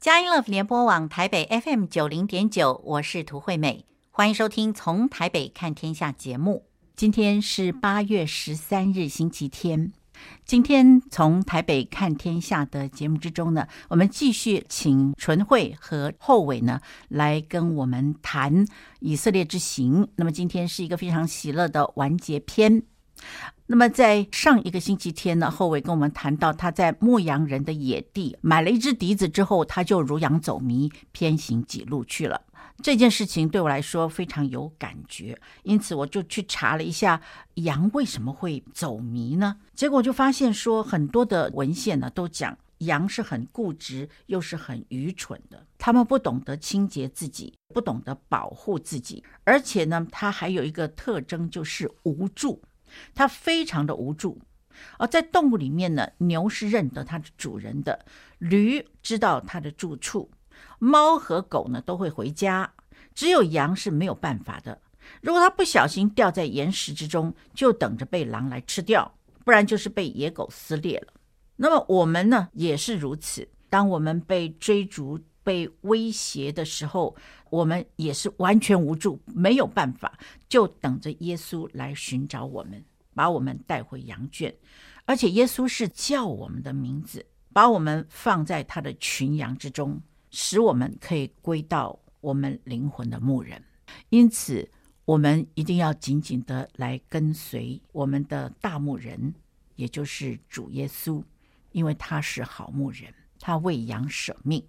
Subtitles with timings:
[0.00, 6.64] 佳音乐联播网台北 FM 九零点九，我是涂惠美，欢迎收听《从台北看天下》节目。
[6.96, 9.92] 今天是八月十三日，星期天。
[10.46, 18.64] 今天从台北看天下的节目之中呢，我们继续请纯慧和厚伟呢来跟我们谈
[19.00, 20.08] 以色列之行。
[20.16, 22.82] 那么今天是一个非常喜乐的完结篇。
[23.72, 32.42] 那么在上一个星期天呢，后伟跟我们谈到他在牧羊人的野地买了一只笛子之后，他就如羊走迷，偏行己路去了。
[32.82, 37.20] 这件事情对我来说非常有感觉，因此我就去查了一下
[37.54, 39.54] 羊为什么会走迷呢？
[39.76, 52.60] 结果就发现说，很多的文献呢都讲羊是很固执又是很愚蠢的，他们不懂得清洁自己，不懂得保护自己，而且呢，它还有一个特征就是无助，
[53.14, 54.40] 它非常的无助。
[54.98, 58.06] 而在动物里面呢，牛是认得它的主人的，
[58.38, 60.30] 驴知道它的住处。
[60.78, 62.72] 猫和狗呢都会回家，
[63.14, 64.80] 只有羊是没有办法的。
[65.20, 69.14] 如果它不小心掉在岩石之中，就等着被狼来吃掉，
[69.44, 71.12] 不然就是被野狗撕裂了。
[71.56, 73.48] 那么我们呢也是如此。
[73.68, 77.14] 当我们被追逐、被威胁的时候，
[77.50, 84.54] 我们也是完全无助，没有办法，就等着耶稣来寻找我们，把我们带回羊圈。
[85.04, 90.00] 而且耶稣是叫我们的名字，把我们放在他的群羊之中。
[90.32, 93.60] 使我们可以归到我们灵魂的牧人，
[94.10, 94.70] 因此
[95.04, 99.34] 我们一定要紧紧的来跟随我们的大牧人，
[99.74, 101.20] 也就是主耶稣，
[101.72, 104.64] 因为他是好牧人，他为羊舍命。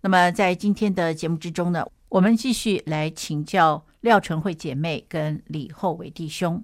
[0.00, 6.60] 那么在今天的节目之中呢，我们继续来请教廖纯慧姐妹跟李厚伟弟兄。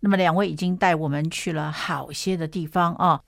[0.00, 3.20] 那么两位已经带我们去了好些的地方啊。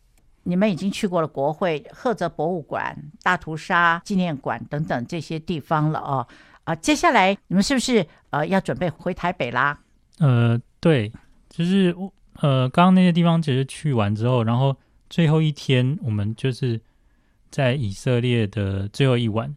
[0.48, 6.24] 你们已经去过了国会、赫泽博物馆、大屠杀纪念馆等等这些地方了哦。
[6.62, 9.76] 啊，接下来你们是不是呃要准备回台北啦？
[10.18, 11.12] 呃，对，
[11.48, 11.92] 就是
[12.40, 14.76] 呃刚刚那些地方其实去完之后，然后
[15.10, 16.80] 最后一天我们就是
[17.50, 19.52] 在以色列的最后一晚。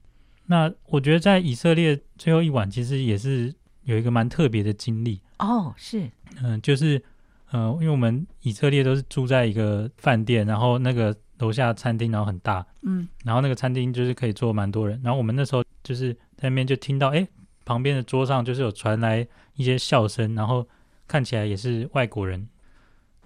[0.47, 5.73] 那我觉得在以色列最后一晚其实也是有一个蛮特别的经历哦。
[5.75, 6.01] 是，
[6.41, 7.03] 嗯、呃，就是。
[7.51, 15.01] 呃，因为我们以色列都是住在一个饭店，然后那个楼下餐厅，然后很大，嗯，然后那个餐厅就是可以坐蛮多人。
[15.03, 17.28] 然后我们那时候就是在那边就听到，哎，
[17.66, 20.67] 旁边的桌上就是有传来一些笑声，然后
[21.07, 22.47] 看起来也是外国人。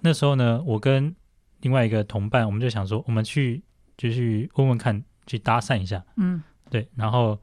[0.00, 1.14] 那时候呢，我跟
[1.60, 3.62] 另外一个同伴，我们就想说，我们去
[3.98, 7.38] 就去问问看，去搭讪一下，嗯，对，然后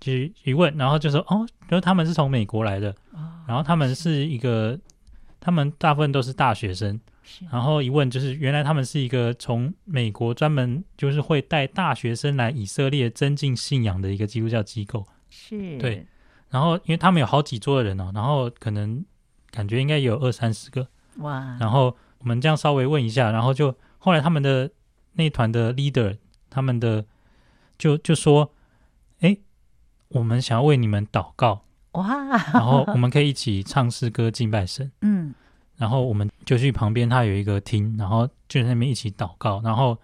[0.00, 0.10] 就
[0.44, 2.94] 一问，然后就说，哦，然后他们是从美国来的，
[3.46, 4.78] 然后他们是一个。
[5.44, 7.00] 他们大部分都是大学生，
[7.50, 16.06] 然后一问就是原来他们是一个从美国专门就是会带大学生来以色列增进信仰的一个基督教机构，是，对。
[16.48, 19.04] 然后因为他们有好几桌的人哦，然后可能
[19.50, 20.86] 感觉应该有二三十个，
[21.16, 21.56] 哇。
[21.58, 24.70] 然后我们这样稍微问一下，然后就后来他们的
[25.14, 27.04] 那团的 leader，他们的
[27.76, 28.52] 就就说，
[29.18, 29.36] 哎，
[30.10, 31.64] 我们想要为你们祷告。
[31.92, 32.28] 哇！
[32.52, 34.90] 然后我们可以一起唱诗歌敬拜神。
[35.02, 35.34] 嗯，
[35.76, 39.60] 然后我们就去旁边，他有一个厅，然后就在那边一起祷告。
[39.62, 39.98] 然后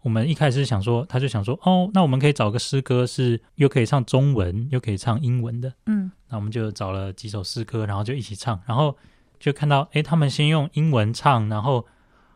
[0.00, 5.72] 我们一开始想说，他就想说，哦，那我们可以找个诗歌是又可以唱中文又可以唱英文的。
[5.86, 8.60] 嗯，那我们就找了几首诗歌，然后就一起唱。
[8.66, 8.96] 然后
[9.38, 11.86] 就看到，哎，他们先用英文唱，然后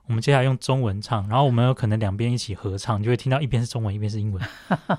[0.07, 4.43] 我们接下来用中文唱，然后我们有可能两边一起合唱，就会听到一边是中文，一边是英文。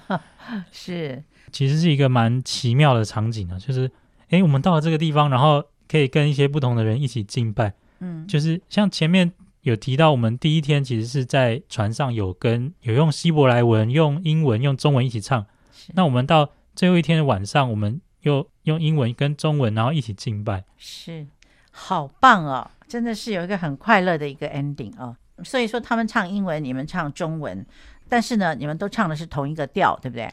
[0.72, 1.24] 是。
[1.51, 3.89] 其实是一个蛮奇妙的场景啊，就是，
[4.29, 15.45] 哎，我们到了这个地方，然后可以跟一些不同的人一起敬拜，嗯，就是像前面有提到，我们第一天其实是在船上有跟有用希伯来文、用英文、用中文一起唱，
[15.93, 21.27] 那我们到最后一天的晚上，我们又用英文跟中文，然后一起敬拜，是，
[21.71, 25.16] 好棒哦，真的是有一个很快乐的一个 ending 哦。
[25.43, 27.66] 所以说他们唱英文，你们唱中文，
[28.09, 30.29] 但是呢，你们都唱的是同一个调，对不对？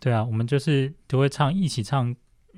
[0.00, 2.14] 对啊，我们就是都会唱，一起唱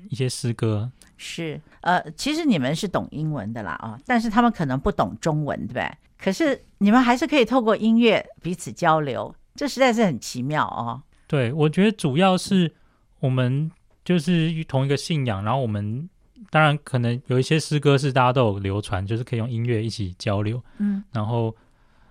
[0.09, 0.91] 一些诗歌。
[1.17, 5.91] 是，呃，其实你们是懂英文的啦，啊，但是他们可能不懂中文，对不对？
[6.19, 11.01] 可是你们还是可以透过音乐彼此交流，这实在是很奇妙哦。
[11.27, 12.71] 对，我觉得主要是
[13.19, 13.71] 我们
[14.05, 16.07] 就是同一个信仰，然后我们
[16.49, 21.55] 当然可能有一些诗歌是大家都有流传，就是可以用音乐一起交流，嗯，然后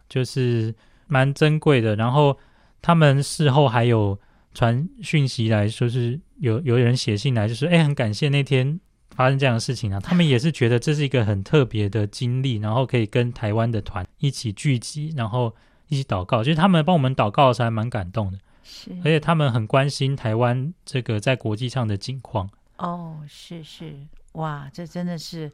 [0.08, 0.75] 就是
[1.06, 1.94] 蛮珍贵的。
[1.96, 2.37] 然后
[2.82, 4.19] 他们事后还有。
[4.52, 8.79] 传讯息来说是有有人写信来，就说哎，很感谢那天
[9.11, 10.00] 发生这样的事情啊。
[10.02, 15.55] 他们也是觉得这是一个很特别的经历，然后可以跟台湾的团一起聚集，然后
[15.88, 16.43] 一起祷告。
[16.43, 18.38] 其实他们帮我们祷告的时候还蛮感动的。
[18.62, 22.49] 是，而且他们很关心台湾这个在国际上的境况。
[22.79, 23.94] 哦，是是，
[24.32, 25.50] 哇，这真的是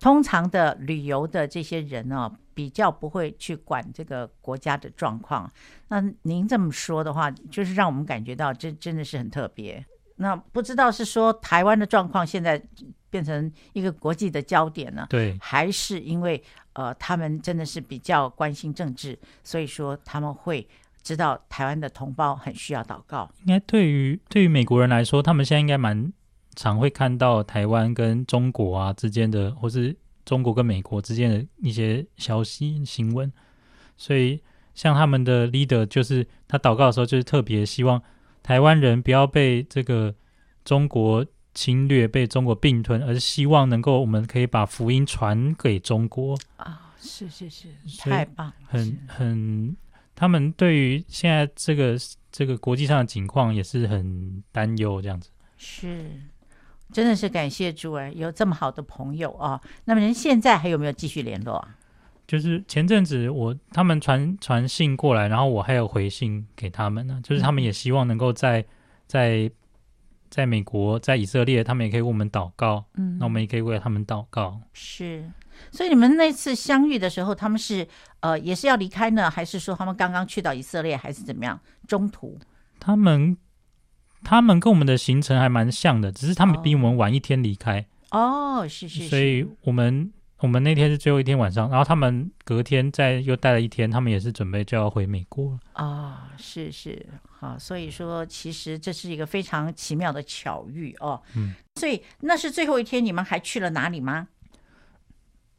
[0.00, 5.50] 通常的旅游的这些人哦，比较不会去管这个国家的状况。
[5.88, 9.84] 那您这么说的话，就是让我们感觉到这真的是很特别。
[10.16, 12.60] 那不知道是说台湾的状况现在
[13.08, 15.06] 变成一个国际的焦点呢？
[15.08, 16.42] 对，还是因为
[16.72, 20.68] 呃，他们真的是比较关心政治，所以说他们会
[21.02, 23.30] 知道台湾的同胞很需要祷告。
[23.44, 26.12] 应该对于对于美国人来说，他们现在应该蛮
[26.58, 33.32] 常会看到台湾跟中国啊之间的，或是中国跟美国之间的一些消息新闻。
[33.96, 34.42] 所以
[34.74, 38.02] 像他们的 leader，就是他祷告的时候，就是特别希望。
[38.40, 40.14] 台湾人不要被这个
[40.64, 46.94] 中国侵略，被中国并吞，而是希望能够，我们可以把福音传给中国啊！
[46.98, 47.68] 是是是，
[47.98, 49.76] 太棒了，很很，
[50.14, 51.98] 他们对于现在这个
[52.32, 55.30] 这个国际上的情况也是很担忧，这样子。
[55.58, 56.10] 是，
[56.92, 59.60] 真的是感谢主哎，有这么好的朋友啊！
[59.84, 61.76] 那么人现在还有没有继续联络啊？
[62.26, 67.20] 就是前阵子我他们传传信过来，然后我还有回信给他们呢。
[67.22, 68.64] 就是他们也希望能够在
[69.06, 69.50] 在
[70.28, 72.84] 在美国，在以色列，他们也可以为我们祷告。
[72.94, 74.60] 嗯，那我们也可以为他们祷告。
[74.74, 75.30] 是，
[75.70, 77.88] 所以你们那次相遇的时候，他们是
[78.20, 81.58] 呃也是要离开呢，还是说他们刚刚去到以色列，还是怎么样？
[81.86, 82.38] 中途
[82.78, 83.34] 他们
[84.22, 87.86] 他们跟我们的行程还蛮像的，只是他们比我们晚一天离开。
[88.10, 90.12] 哦，是是是，所以我们。
[90.40, 95.58] 我们那天是最后一天晚上，然后他们隔天再又待了一天，他们也是准备就要回美国了。
[95.72, 101.20] 啊、哦，是是，好，所以说其实这是一个非常奇妙的巧遇哦。
[101.34, 104.28] 嗯，所以那是最后一天，你们还去了哪里吗？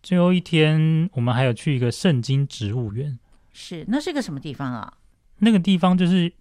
[0.01, 3.19] 最后一天，我们还有去一个圣经植物园。
[3.51, 4.93] 是，那是一个什么地方啊？
[5.39, 6.31] 那个地方就是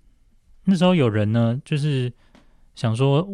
[0.69, 2.13] 那时候有人呢，就是
[2.77, 3.29] 想说，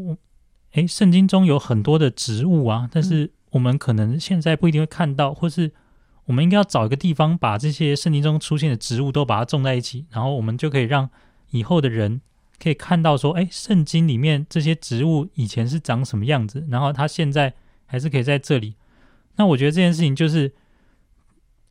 [0.73, 3.31] 哎，圣经中有很多的植物啊，但是、嗯。
[3.55, 5.71] 我们可能现在不一定会看到，或是
[6.25, 11.09] 我们应该要找一个地方，把这些圣经中出现的植物都把它种在一起，然后我们就可以让
[11.51, 12.21] 以后的人
[12.61, 17.55] 可以看到说，哎，圣经里面这些植物以前是长什么样子，然后它现在
[17.87, 18.75] 还是可以在这里。
[19.37, 20.53] 那我觉得这件事情就是，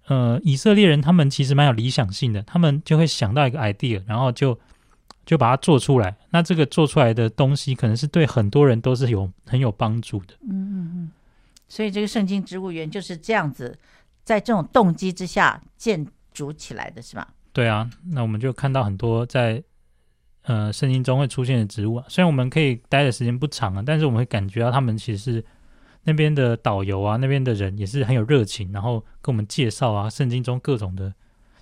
[0.08, 4.58] 呃，以色列人他们其实蛮有理想性的，他们就会想到一个 idea，然后就
[5.26, 6.16] 就把它做出来。
[6.32, 10.34] 那这个做出来的东西，可能是对很多人都是有很有帮助的。
[10.42, 11.12] 嗯嗯嗯。
[11.68, 13.78] 所以这个圣经植物园就是这样子，
[14.24, 17.28] 在这种动机之下建筑起来的，是吧？
[17.52, 19.64] 对啊，那我们就看到很多在
[20.44, 22.06] 呃圣经中会出现的植物啊。
[22.10, 25.46] 虽然我们可以待的时间不长啊，但是我们会感觉到他们其实是
[26.04, 31.14] 那边的导游啊，那边的人也是很有热情，然后跟我们介绍啊圣经中各种的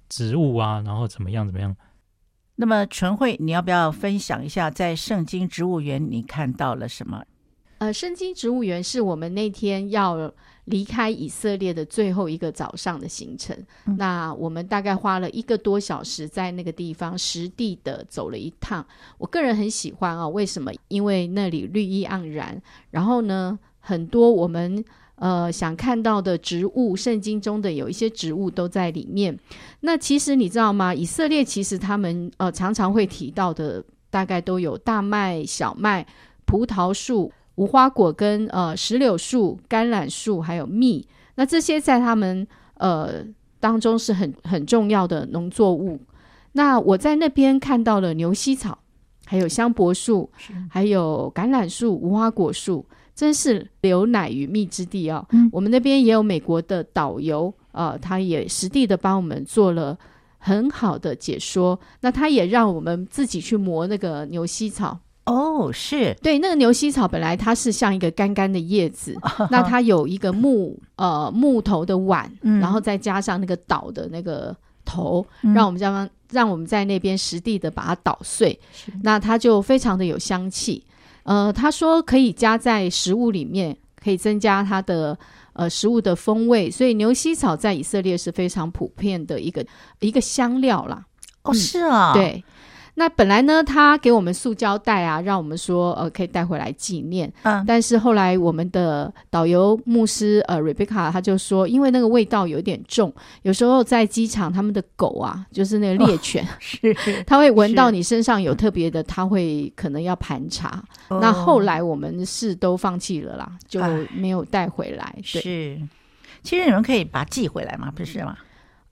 [0.09, 1.75] 植物啊，然后怎么样怎么样。
[2.61, 7.23] 那么纯慧，你要不要分享一下在圣经植物园你看到了什么？
[7.79, 10.31] 呃，圣经植物园是我们那天要
[10.65, 13.57] 离开以色列的最后一个早上的行程。
[13.87, 13.97] 嗯。
[13.97, 18.85] 那我们大概花了一个多小时在那个地方实地的走了一趟。
[19.17, 20.71] 我个人很喜欢啊，为什么？
[20.87, 22.61] 因为那里绿意盎然，
[22.91, 24.85] 然后呢，很多我们
[25.21, 29.37] 呃想看到的植物，圣经中的有一些植物都在里面。
[29.81, 30.93] 那其实你知道吗？
[30.93, 36.05] 以色列其实他们呃常常会提到的，大概都有大麦、小麦、
[36.45, 37.31] 葡萄树。
[37.55, 41.05] 无花果跟呃石榴树、橄榄树还有蜜，
[41.35, 43.23] 那这些在他们呃
[43.59, 45.99] 当中是很很重要的农作物。
[46.53, 48.79] 那我在那边看到了牛膝草，
[49.25, 50.31] 还有香柏树，
[50.69, 52.85] 还有橄榄树、无花果树，
[53.21, 55.23] 真是流奶与蜜之地哦。
[55.29, 59.95] 嗯、我们那边也有美国的导游，呃，他也实地的帮我们做了
[60.39, 61.79] 很好的解说。
[61.99, 64.97] 那他也让我们自己去磨那个牛膝草。
[65.25, 69.15] 哦，是对，那个牛膝草本来它是像一个干干的叶子，
[69.51, 78.59] 那它有一个木呃木头的碗，嗯，然后再加上那个倒的那个头，嗯，让我们这样让我们在那边实地的把它捣碎，
[79.03, 80.83] 那它就非常的有香气。
[81.23, 85.17] 呃，他说可以加在食物里面，可以增加它的
[85.53, 89.65] 呃食物的风味，所以牛膝草在以色列是非常普遍的一个
[89.99, 91.05] 一个香料啦。
[91.43, 92.43] 哦，是啊，嗯，对。
[92.95, 97.31] 那本来呢，他给我们塑胶袋啊，让我们说呃可以带回来纪念。
[97.43, 110.83] 嗯，但是后来我们的导游牧师呃 Rebecca 他就说，因为那个味道有点重，有时候在机场他们的狗啊，就是那个猎犬， 哦、 是它会闻到你身上有特别的，他会可能要盘查。
[111.09, 113.81] 那后来我们是都放弃了啦，就
[114.13, 115.15] 没有带回来。
[115.23, 115.79] 是，
[116.43, 118.37] 其实你们可以把它寄回来嘛，不是吗？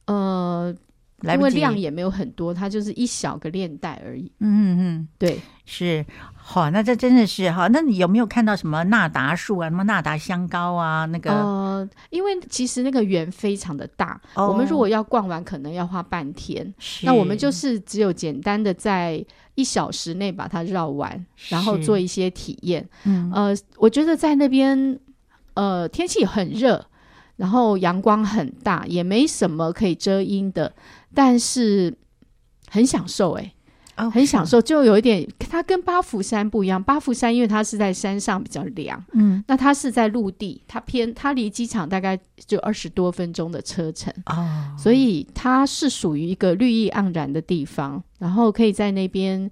[0.05, 0.73] 呃。
[1.21, 4.31] 来不及，因为量也没有很多，它就是一小个链带而已。
[4.39, 7.67] 嗯嗯嗯，对，是好，那这真的是哈。
[7.67, 11.05] 那你有没有看到什么纳达树啊，什么纳达香膏啊？
[11.05, 16.73] 那个呃，因为其实那个园非常的大，哦，我们如果要逛完，可能要花半天。
[17.03, 19.23] 那我们就是只有简单的在
[19.55, 22.87] 一小时内把它绕完，然后做一些体验。
[23.03, 24.99] 嗯，呃，我觉得在那边，
[25.53, 26.85] 呃，天气很热。
[27.35, 30.73] 然后阳光很大，也没什么可以遮阴的，
[31.13, 31.95] 但是
[32.67, 33.53] 很享受哎、
[33.95, 36.81] 欸，oh, 很享受，就有一点，它跟八福山不一样。
[36.81, 49.49] 八福山因为它是在山上比较凉，嗯，那它是在陆地，它偏它离机场大概就二十多分钟的车程哦，所以它是属于一个绿意盎然的地方，然后可以在那边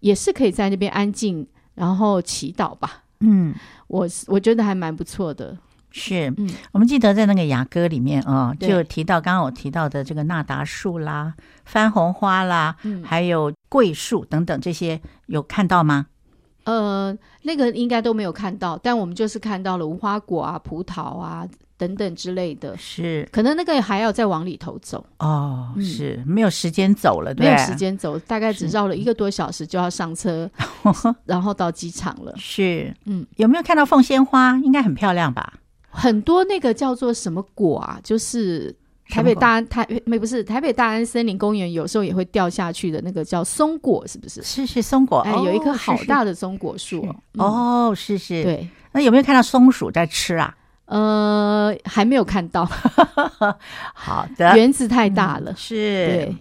[0.00, 3.54] 也是可以在那边安静，然后祈祷吧，嗯，
[3.88, 5.56] 我我觉得还蛮不错的。
[5.98, 16.06] 是，嗯，我们记得在那个雅歌里面啊、哦，就提到刚刚我提到的这个纳达树啦、番红花啦，嗯，还有桂树等等这些，有看到吗？
[16.64, 22.76] 呃，那个应该都没有看到，但我们就是看到了无花果啊、葡萄啊等等之类的。
[22.76, 25.72] 是，可能那个还要再往里头走哦。
[25.80, 30.50] 是，没有时间走了，对，没有时间走，大概只绕了一个多小时就要上车，
[31.24, 32.34] 然后到机场了。
[32.36, 34.58] 是，嗯，有没有看到凤仙花？
[34.58, 35.54] 应该很漂亮吧？
[35.90, 38.74] 很多那个叫做什么果啊，就是
[39.08, 44.42] 台北大安台没不是台北大安森林公园，有时候也会掉下去的那个叫松果，是不是？
[44.42, 48.68] 是是松果，哎，有一棵好大的松果树哦，是是，对。
[48.92, 50.54] 那有没有看到松鼠在吃啊？
[50.86, 52.64] 呃，还没有看到。
[53.92, 55.74] 好的，园子太大了，是。
[55.74, 56.36] 对，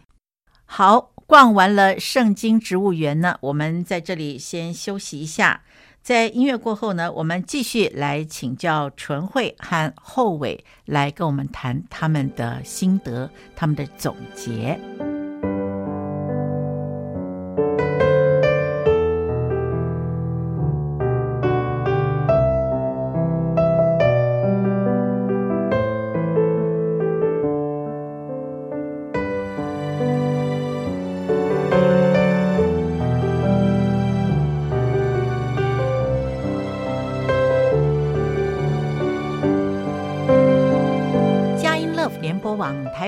[0.65, 5.61] 好，逛完了圣经植物园呢，我们在这里先休息一下。
[6.07, 14.79] 在音乐过后呢，我们继续来请教纯慧和厚伟来跟我们谈他们的心得，他们的总结。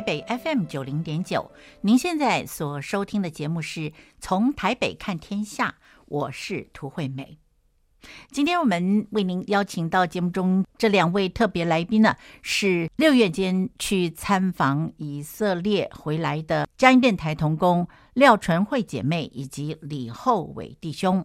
[0.10, 1.52] 北 FM 九零点九，
[1.82, 5.76] 您现在所收听的节目是从台北看天下，
[6.08, 7.38] 我是涂惠美。
[8.32, 21.24] 今天我们为您邀请到节目中这两位特别来宾呢，是六月间去参访以色列回来的嘉音电台同工廖纯惠姐妹以及李厚伟弟兄。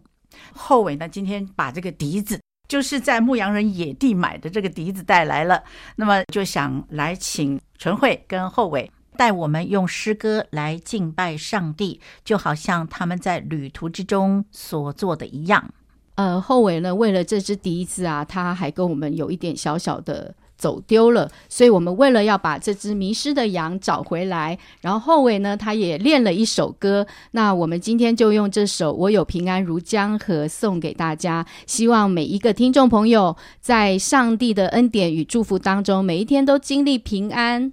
[0.52, 2.38] 厚伟呢，今天把这个笛子。
[2.66, 5.62] 就是在牧羊人野地买的这个笛子带来了，
[5.96, 15.70] 那么就想来请陈慧跟后伟带我们用诗歌来敬拜上帝，就好像他们在旅途之中所做的一样。
[16.14, 20.34] 呃，后伟呢，为了这只笛子啊，他还跟我们有一点小小的。
[20.56, 27.06] 走丢了，所以我们为了要把这只迷失的羊找回来，然后后尾呢，他也练了一首歌。
[27.32, 37.72] 那我们今天就用这首《我有平安如江河》送给大家，希望每一个听众朋友在上帝的恩典与祝福当中，每一天都经历平安。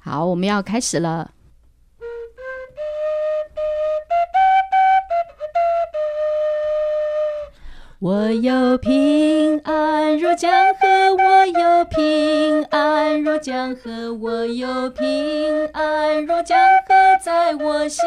[0.00, 1.32] 好，我们要开始了。
[8.02, 16.94] 我有平安如江河，我有平安如江河，我有平安如江河
[17.24, 18.02] 在我心。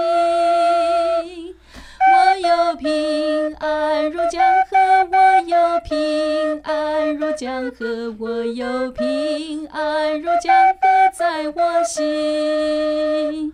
[2.12, 4.78] 我有平安如江河，
[5.14, 13.54] 我有平安如江河，我有平安如江河在我心。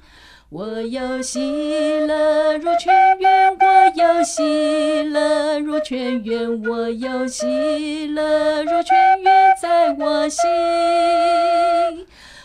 [0.53, 10.45] 我有喜乐如泉源，我有喜乐如泉源，我有喜乐如泉源在我心。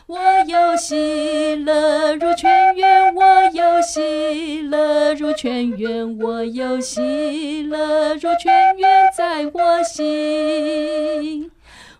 [0.06, 11.50] 我有喜乐如泉源，我有喜乐如泉源，我有喜乐如泉源在我心。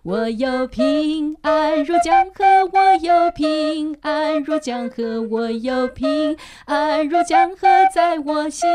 [0.07, 8.69] 我有平安如江河，我有平安如江河，我有平安如江河在我心。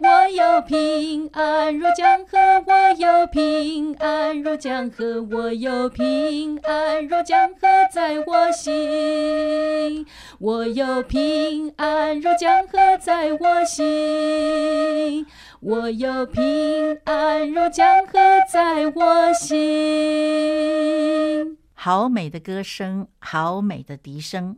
[0.00, 2.38] 我有平安如江河，
[2.68, 10.06] 我有平安如江河，我有平安如江河在我心。
[10.38, 15.26] 我有平安如江河在我心。
[15.60, 16.42] 我有平
[17.04, 18.12] 安如江河
[18.48, 19.58] 在我心。
[21.74, 24.56] 好美的歌声，好美的笛声。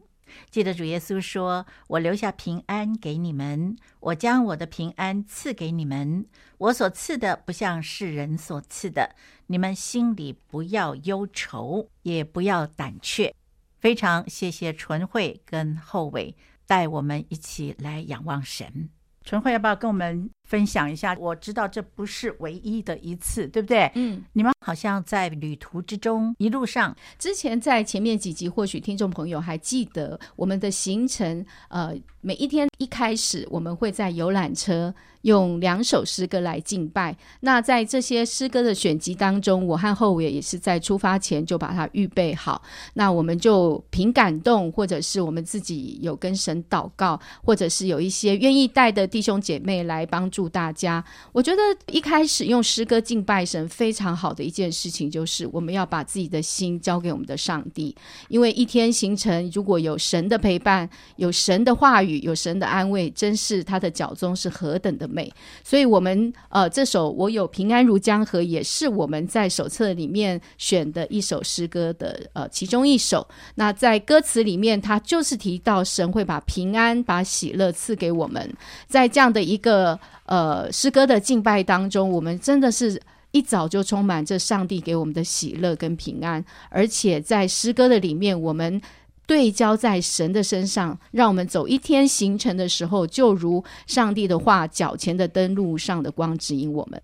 [0.50, 6.26] 记得主耶稣说：“我留下平安给你们，我将我的平安赐给你们。
[6.59, 9.16] 我所赐的不像世人所赐的，
[9.47, 13.35] 你们心里不要忧愁，也不要胆怯。”
[13.80, 18.90] 非常谢谢纯慧跟厚伟带我们一起来仰望神。
[19.25, 21.16] 纯慧要不要跟我们分享一下？
[21.21, 23.88] 我知道这不是唯一的一次，对不对？
[23.95, 31.47] 嗯，你们好像在旅途之中，一路上之前在前面几集，或许听众朋友还记得我们的行程。
[31.69, 34.92] 呃，每一天一开始，我们会在游览车。
[35.23, 37.14] 用两首诗歌来敬拜。
[37.40, 42.62] 那在这些诗歌的选集当中，我和后伟也是在出发前就把它预备好。
[42.95, 51.04] 那我们就凭感动，或者是我们自己有跟神祷告，或者是有一些愿意带的弟兄姐妹来帮助祝大家。
[51.32, 51.61] 我觉得
[51.92, 57.94] 一开始用诗歌敬拜神非常好的一件事情，就是我们要把自己的心交给我们的上帝。
[58.28, 65.30] 因为一天行程如果有神的陪伴，有神的话语，有神的安慰，真是他的脚踪是何等的美，
[65.62, 73.28] 所以，我们呃，这首我有平安如江河，也是我们在手册里面选的一首诗歌的呃其中一首。
[73.56, 78.50] 那在歌词里面，它就是提到神会把平安、把喜乐赐给我们。
[78.87, 79.99] 在这样的一个
[80.30, 82.99] 呃诗歌的敬拜当中，我们真的是
[83.32, 88.80] 一早就充满着上帝给我们的喜乐跟平安，而且在诗歌的里面，我们。
[89.26, 97.00] 对焦在神的身上，让我们走一天行程的时候，就如上帝的话，脚前的灯路上的光指引我们，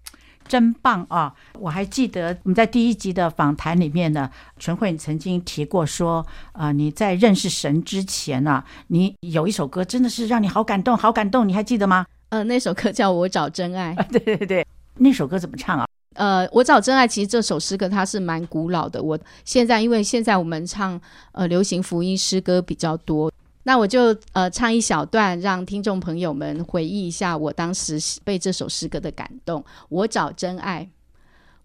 [0.48, 1.32] 真棒啊！
[1.56, 4.28] 我还记得我们在第一集的访谈里面呢，
[4.58, 12.06] 纯慧你曾经提过说，啊、呃，你在认识神之前啊，你有一首歌真的是让你好感动，好感动，你还记得吗？
[12.28, 13.94] 呃，那首歌叫我找真爱。
[14.10, 14.66] 对对对，
[14.96, 15.86] 那首歌怎么唱啊？
[16.14, 19.02] 呃，我找真爱，其实这首诗歌它是蛮古老的。
[19.02, 21.00] 我现在因为现在我们唱
[21.32, 23.30] 呃流行福音诗歌比较多，
[23.64, 29.62] 那我就呃唱一小段，让听众朋友们回忆一下我当时被这首诗歌的感动。
[29.90, 30.88] 我找真爱，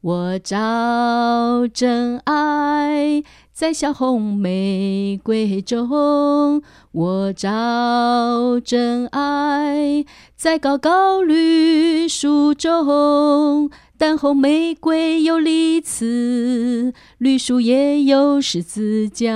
[0.01, 0.57] 我找
[1.67, 6.59] 真爱，在小红玫瑰中；
[6.91, 10.03] 我找真爱，
[10.35, 13.69] 在高高绿树中。
[13.95, 19.31] 但红玫瑰有利刺，绿树也有十字架，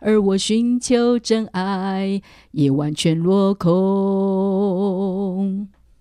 [0.00, 3.78] 而我寻求真爱也完全落空。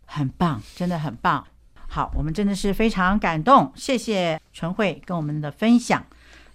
[0.07, 1.45] 很棒，真的很棒。
[1.93, 6.03] 好，我们真的是非常感动，谢谢纯慧跟我们的分享。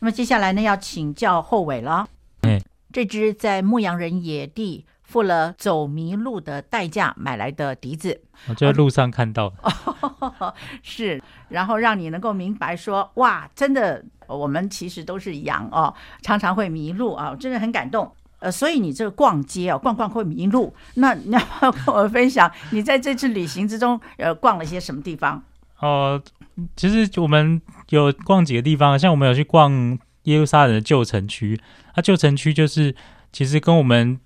[0.01, 2.09] 那么接下来呢，要请教后伟了。
[2.42, 2.61] 嗯，
[2.92, 4.85] 这只在牧羊人野地。
[5.09, 10.53] 付了走迷路的代价买来的笛子，我就在路上看到，哦、
[10.85, 18.14] 是，然后让你能够明白说，哇，真的，我们其实都是羊哦，常常会迷路啊，真的很感动。
[18.38, 25.42] 呃，所以你这个逛街啊，逛逛会迷路，那你要不要跟我分享，你在这次旅行之中，呃，逛了些什么地方？
[25.81, 26.20] 哦、
[26.57, 31.61] 呃，其实我们有逛几个地方，像我们有去逛耶路撒冷的旧城区，
[31.94, 32.94] 它旧城区就是
[33.33, 34.18] 其实跟我们。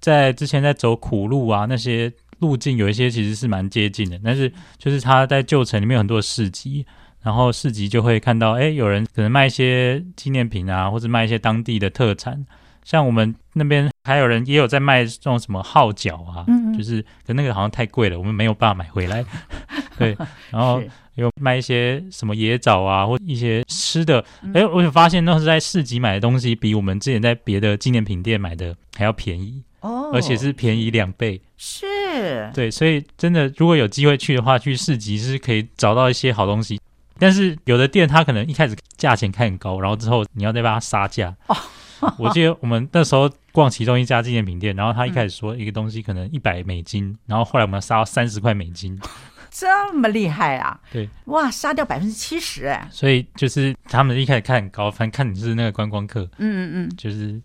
[0.00, 6.86] 在之前在走苦路啊，那些路径有一些其实是蛮接近的，但是就是他在旧城里面有很多市集，
[7.20, 12.46] 然后市集就会看到，哎，有人可能卖一些纪念品啊，或者卖一些当地的特产，
[12.84, 16.78] 像我们那边还有人也有在卖这种什么号角啊，嗯嗯。
[16.78, 19.24] 就是可那个好像太贵了，我们没有办法买回来，
[19.98, 20.16] 对，
[20.50, 20.82] 然后
[21.14, 29.62] 有卖一些什么野枣啊，或一些吃的，哎，我就发现那是在市集买的东西，比我们之前在别的纪念品店买的还要便宜。
[29.80, 36.78] 哦，而且是便宜两倍，是，对，所以真的，如果有机会去的话，去市集是可以找到一些好东西。
[37.18, 41.34] 但是有的店它可能一开始价钱开很高，然后之后你要再把它杀价。
[41.46, 41.56] 哦，
[42.18, 48.98] 我记得我们那时候逛其中一家纪念品店，然后他一开始说一个东西可能一百美金，嗯，然后后来我们杀到三十块美金，
[49.50, 50.80] 这么厉害啊？
[50.92, 52.88] 对，哇，杀掉百分之七十哎！
[52.90, 57.40] 所以就是他们一开始看很高，反正看你是那个观光客，嗯嗯嗯，就是。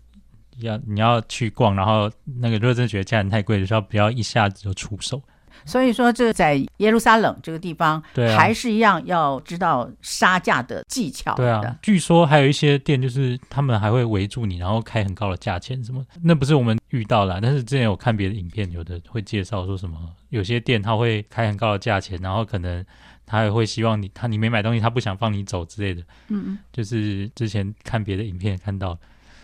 [0.60, 5.22] 要你要去逛，然后那个如果真的觉得价钱太贵的时候，不要一下子就出手。
[5.66, 11.34] 所以说，这在耶路撒冷这个地方，对啊，还是一样要知道杀价的技巧。
[11.34, 16.06] 对啊，据说还有一些店，就是他们还会围住你，然后开很高的价钱什么。
[16.22, 19.98] 那不是我们遇到了，但是之前有看别的影片，有的会介绍说什么，
[20.30, 22.84] 有些店他会开很高的价钱，然后可能
[23.26, 26.00] 他也会希望你，他你没买东西，他不想放你走之类的。
[26.28, 28.96] 嗯嗯，就是之前看别的影片看到。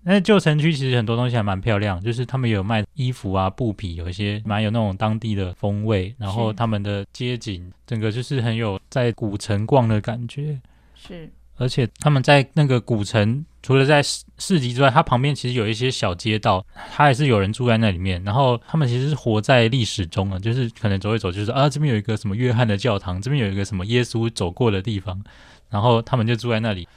[0.04, 6.14] 那旧城区其实很多东西还蛮漂亮，就是他们有卖衣服啊、布匹，有一些蛮有那种当地的风味。
[6.18, 10.60] 然后他们的街景，整个就是很有在古城逛的感觉。
[10.94, 18.20] 是，而且他们在那个古城除了在市市集之外，它旁边其实有一些小街道，它也是有人住在那里面。
[18.24, 25.22] 然后他们其实是活在历史中啊，就是可能走一走，就是啊，这边有一个什么约翰的教堂，这边有一个什么耶稣走过的地方，
[25.70, 26.88] 然后他们就住在那里，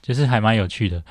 [0.00, 1.02] 就是还蛮有趣的，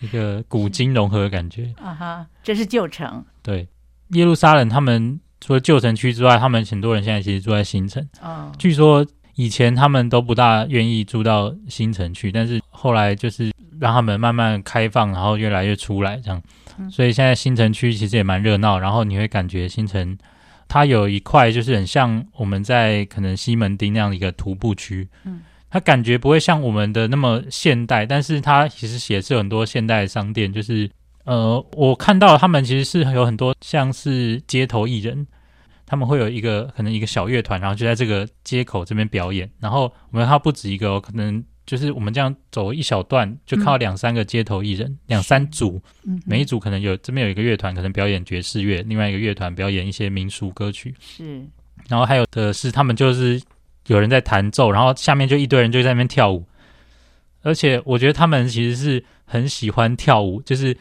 [0.00, 1.72] 一个古今融合的感觉。
[1.80, 3.24] 啊哈，这是旧城。
[3.42, 3.68] 对，
[4.08, 8.06] 耶路撒冷，他们除了旧城区之外，他们很多人现在其实住在新城。
[8.20, 13.50] 哦，据说以前他们都不大愿意住到新城去，但是后来就是。
[13.80, 16.42] 让他们慢慢开放，然后越来越出来，这样。
[16.90, 18.78] 所以现在新城区其实也蛮热闹。
[18.78, 20.18] 然后你会感觉新城
[20.68, 25.08] 它有一块就是很像我们在可能西门町那样的一个徒步区。
[25.24, 30.52] 嗯，它感觉不会像我们的那么现代，但是它其实也是很多现代的商店。
[30.52, 30.90] 就是
[31.24, 35.26] 呃，我看到他们其实是有很多像是街头艺人，
[35.86, 39.48] 他们会有一个可能一个小乐团，然后就在这个街口这边表演。
[39.60, 41.42] 然后我们它不止一个哦，可能。
[41.66, 45.80] 就是我们这样走一小段，就看到两三个街头艺人，嗯、两三组，
[46.26, 50.92] 每一组可能有这边有一个乐团，可能表演爵士乐，另外一个乐团表演一些民俗歌曲。
[50.98, 51.46] 是，
[51.88, 53.40] 然后还有的是他们就是
[53.90, 56.46] 有人在弹奏，然后下面就一堆人就在那边跳舞。
[57.42, 60.76] 而且我觉得他们其实是很喜欢跳舞，就是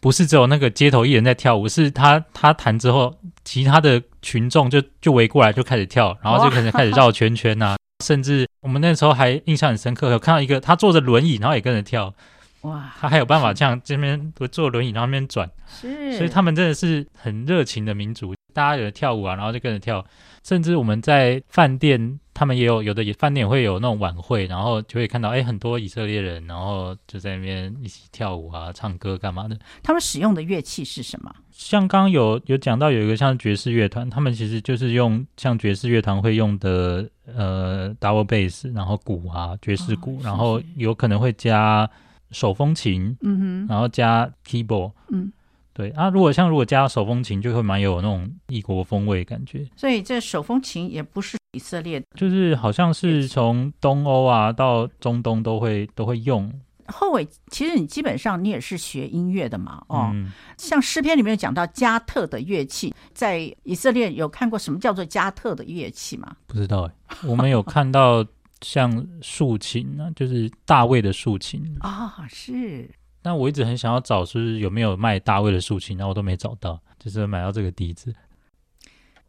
[0.00, 7.76] 不是只有那个街头艺人在跳舞，是他他弹之后，其他的群众就就围过来就开始跳，然后就可能开始绕圈圈呐、啊。
[8.02, 12.14] 甚至我们那时候还印象很深刻，有看到一个他坐着轮椅，然后也跟着跳，
[12.62, 12.90] 哇！
[12.98, 20.04] 他还有办法这样这边坐轮椅，然后那边转，是，所以他们真的是很热情的民族，大家有的跳舞啊，然后就跟着跳。
[20.42, 29.56] 甚至我们在饭店，他们也有有的饭店也会有那种晚会，然后就会看到哎很多以色列人，然后就在那边一起跳舞啊、唱歌干嘛的。
[29.82, 31.32] 他们使用的乐器是什么？
[31.52, 41.88] 像刚刚有有讲到有一个像爵士乐团，他们其实就是用像爵士乐团会用的呃 double bass，然后鼓啊爵士鼓，哦、然后有可能会加
[42.32, 45.32] 手风琴，嗯哼，然后加 keyboard，嗯。
[45.74, 49.66] 对啊，如果像如果加手风琴，就会蛮有那种异国风味感觉。
[49.76, 56.50] 所以这手风琴也不是以色列的，就是好像是从东欧啊到中东都会都会用。
[56.86, 66.36] 后尾，其实你基本上你也是学音乐的嘛，哦，嗯、像诗篇里面有讲到加特的乐器，在以色列有看过什么叫做加特的乐器吗？
[66.46, 68.24] 不知道哎，我们有看到
[68.60, 72.88] 像竖琴啊，就是大卫的竖琴 啊、哦，是。
[73.24, 78.14] 那我一直很想要找，是有没有卖大卫的竖琴，然后我都没找到，就是买到这个笛子。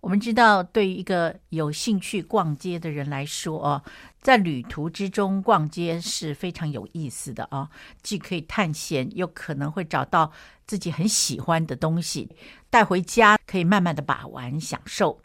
[0.01, 3.81] 我们知道，对于一个有兴趣逛街的人来说，哦，
[4.21, 7.69] 在旅途之中逛街是非常有意思的啊，
[8.03, 10.31] 既可以探险，又可能会找到
[10.67, 12.29] 自己很喜欢的东西
[12.69, 15.21] 带回家，可以慢慢的把玩享受。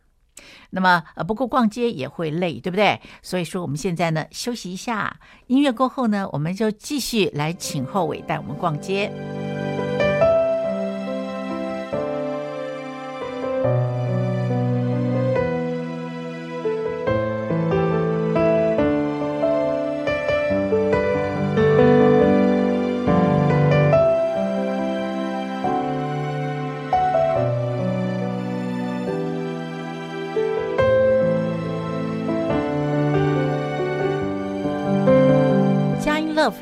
[0.70, 3.00] 那么，呃，不过逛街也会累，对不对？
[3.22, 9.10] 所以说，我们现在呢，休息一下，音乐过后呢，我们就继续来请后伟带我们逛街。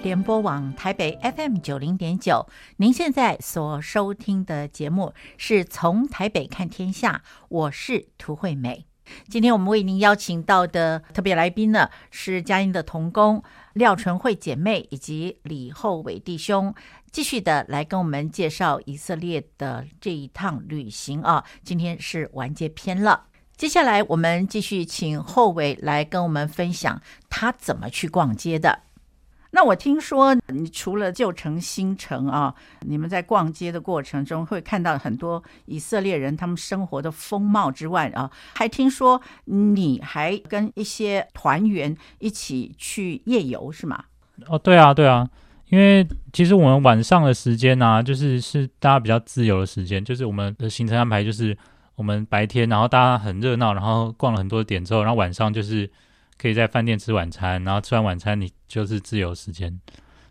[0.02, 2.46] 联播网台北 FM 九零点九，
[2.76, 8.86] 您现在所收听的节目是从台北看天下，我是涂惠美。
[9.28, 13.42] 今天我们为您邀请到的特别来宾呢，是佳音的同工
[13.74, 16.74] 廖淳慧姐妹以及李厚伟弟兄，
[17.10, 21.44] 继续的来跟我们介绍以色列的这一趟旅行啊。
[21.62, 28.80] 今天是完结篇了，接下来我们继续请厚伟来跟我们分享他怎么去逛街的。
[29.50, 44.04] 那我听说，你除了旧城、新城啊，你们在逛街的过程中会看到很多以色列人他们生活的风貌之外啊，还听说你还跟一些团员一起去夜游，是吗？
[44.48, 45.26] 哦，对啊，对啊，
[45.70, 51.56] 因为其实我们晚上的时间呢、就是是大家比较自由的时间，就是我们的行程安排就是
[51.94, 55.90] 我们白天，然后大家很热闹，然后逛了很多点之后，然后晚上就是。
[56.38, 59.78] 可以在饭店吃晚餐，然后吃完晚餐你就是自由时间。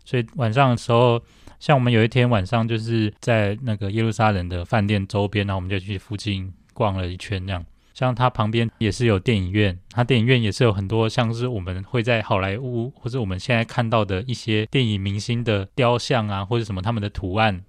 [0.04, 1.22] 所以晚上的时候，
[1.60, 7.46] 像我们有一天晚上就是在那个耶路撒冷的饭店周边，然后我们就去附近逛了一圈。
[7.46, 17.62] 这样，像它旁边也是有电影院，它电影院也是有很多像是我们会在好莱坞或者我们现在看到的一些电影明星的雕像啊，或者什么他们的图案。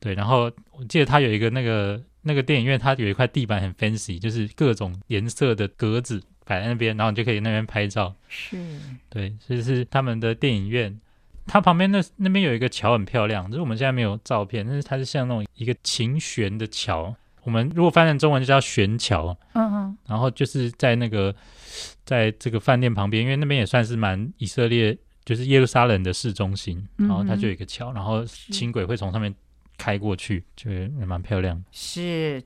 [0.00, 6.22] 对，然后我记得它有一个那个那个电影院，它有一块地板很 fancy，就是各种颜色的格子。
[6.44, 8.14] 摆在那边，然后你就可以那边拍照。
[8.28, 8.56] 是，
[9.08, 10.98] 对，这是他们的电影院。
[11.46, 17.14] 它旁边那那边有一个桥很漂亮，就是我们现在没有照片，但是它是像那种一个琴弦的桥。
[17.42, 19.36] 我们如果翻成中文就叫悬桥。
[19.52, 19.98] 嗯嗯。
[20.06, 21.34] 然后就是在那个
[22.02, 26.82] 在这个饭店旁边，因为那边也算是蛮以色列，就是耶路撒冷的市中心。
[26.96, 29.34] 然后它就有一个桥，然后轻轨会从上面
[29.76, 31.62] 开过去，就也蛮漂亮。
[31.70, 32.42] 是。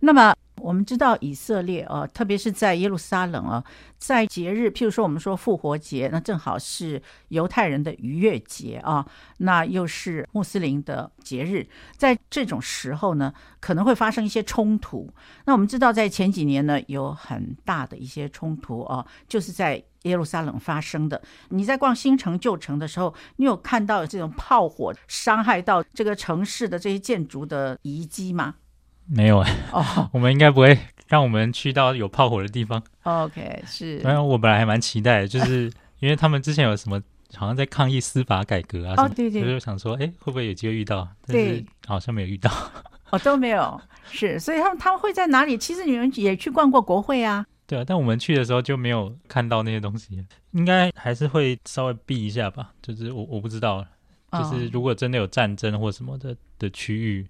[0.00, 3.62] 那么我们知道以色列啊，特别是在耶路撒冷啊，
[3.98, 9.04] 在节日，譬如说我们说复活节，那正好是犹太人的逾越节啊，
[9.38, 15.12] 那又是穆斯林的节日，在这种时候呢，可能会发生一些冲突。
[15.44, 21.20] 那我们知道，在前几年呢，有很大的一些冲突啊，就是在耶路撒冷发生的。
[21.48, 28.54] 你在逛新城旧城的时候，你有看到这种炮火伤害到这个城市的这些建筑的遗迹吗？
[29.06, 32.82] 没有哎，哦， 我们应该不会让我们去到有炮火的地方。
[33.02, 33.98] OK，是。
[33.98, 37.00] 然后我本来还蛮期待的，就是 因为他们之前有什么
[37.34, 41.06] 好像在抗议司法改革啊，哦，对对，就是想说，哎，会不会有机会遇到？
[41.26, 42.50] 但是好像没有遇到。
[43.10, 43.80] 哦，都没有。
[44.10, 45.56] 是，所以他们他们会在哪里？
[45.58, 47.44] 其实你们也去逛过国会啊。
[47.66, 52.72] 对啊，但我们去的时候就没有看到那些东西，应该还是会稍微避一下吧。
[52.82, 53.84] 就是我我不知道，
[54.32, 57.26] 就是如果真的有战争或什么的的区域，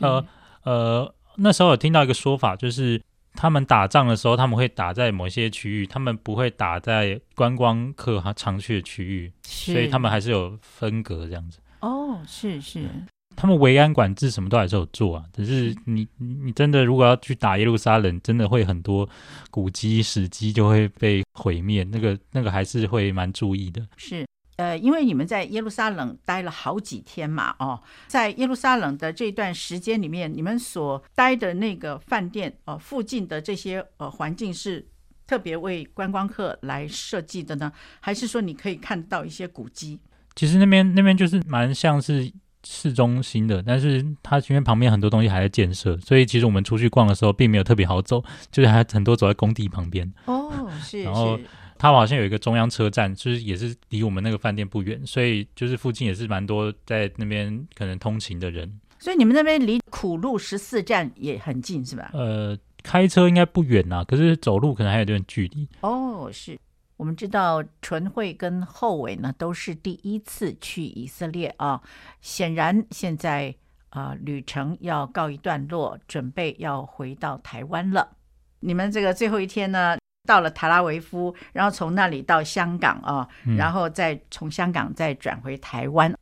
[0.00, 0.24] 呃。
[0.68, 3.00] 呃，那时候有听到一个说法，就是
[3.32, 11.58] 他们打仗的时候，他们会打在某些区域，他们不会打在观光客常去的区域，所以他们还是有分隔这样子。
[11.80, 12.86] 哦，是是，
[13.34, 19.08] 他们维安管制什么都还是有做啊，只是你你真的如果要去打耶路撒冷，真的会很多
[19.50, 23.80] 古迹史迹就会被毁灭，那个那个还是会蛮注意的。
[23.96, 24.26] 是。
[24.58, 34.84] 呃，因为你们在耶路撒冷待了好几天嘛，哦，在耶路撒冷的这段时间里面，你们所待的那个饭店，呃，附近的这些呃环境是
[35.28, 40.00] 特别为观光客来设计的呢，还是说你可以看到一些古迹？
[40.34, 42.28] 其实那边那边就是蛮像是
[42.64, 50.12] 市中心的，但是它因为旁边很多东西还在建设，所以其实我们出去逛的时候并没有特别好走，就是还很多走在工地旁边。
[50.24, 51.38] 哦，是， 然后。
[51.78, 58.80] 它好像有一个中央车站，就是也是离我们那个饭店不远，所以就是附近也是蛮多在那边可能通勤的人。
[58.98, 62.10] 所以你们那边离苦路十四站也很近，是吧？
[62.12, 65.68] 呃，开车应该不远啊，可是走路可能还有点距离。
[65.82, 66.58] 哦，是
[66.96, 71.80] 我们知道纯慧跟厚伟呢都是第一次去以色列啊，
[72.20, 73.54] 显然现在
[73.90, 78.16] 啊、呃、旅程要告一段落，准备要回到台湾了。
[78.58, 79.96] 你们这个最后一天呢？
[80.28, 86.12] 到了塔拉维夫，然后从那里到香港啊，然后再从香港再转回台湾。
[86.12, 86.18] 嗯。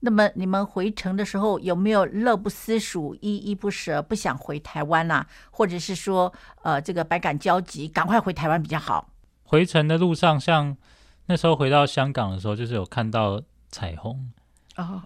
[0.00, 5.26] 那么你们回程的时候有没有乐不思蜀、依依不舍，不想回台湾啊？
[5.50, 9.10] 或者是说，呃，这个百感交集，赶快回台湾比较好？
[9.44, 10.74] 回程的路上，像
[11.26, 14.32] 那时候回到香港的时候，就是有看到彩虹
[14.76, 15.04] 哦，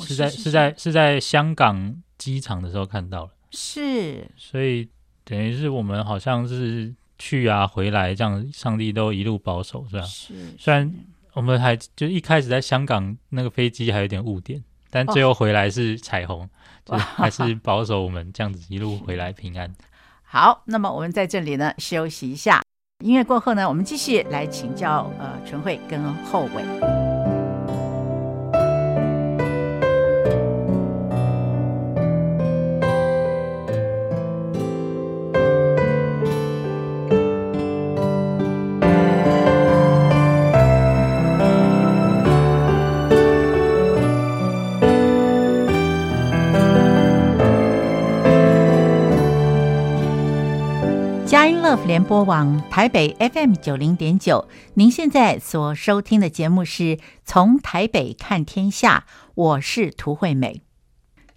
[0.00, 4.88] 是在是在是在香港机场的时候看到了，是，所以
[5.24, 6.94] 等于是我们好像是。
[7.18, 10.02] 去啊，回来这样，上帝都一路保守，是吧？
[10.02, 10.34] 是。
[10.58, 10.92] 虽然
[11.32, 16.48] 我们还就一开始在香港那个飞机还有点误点，但最后回来是彩虹，哦、
[16.84, 19.74] 就还是保守我们这样子一路回来平安。
[20.22, 22.62] 好，那么我们在这里呢休息一下，
[23.04, 27.15] 音乐过后呢，我们继续来请教呃纯慧跟后伟。
[51.86, 59.04] 联播网台北 FM 九零点九，您现在所收听的节目是从台北看天下，
[59.36, 60.62] 我是涂惠美。